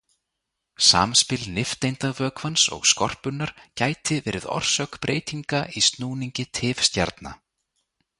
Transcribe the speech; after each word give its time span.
Samspil 0.83 1.41
nifteindavökvans 1.57 2.63
og 2.77 2.87
skorpunnar 2.93 3.51
gæti 3.81 4.17
verið 4.29 4.47
orsök 4.55 4.97
breytinga 5.05 5.61
í 5.79 5.85
snúningi 5.89 6.47
tifstjarna. 6.61 7.35